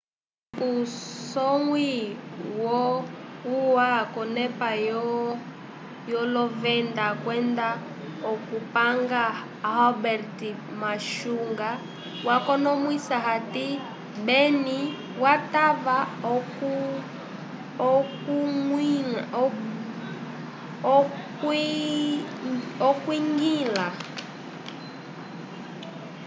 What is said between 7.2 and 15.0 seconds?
kwenda okupanga albert muchanga wakonomwisa hati benim